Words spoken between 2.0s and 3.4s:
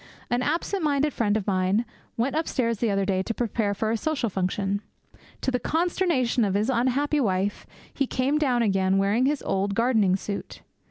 went upstairs the other day to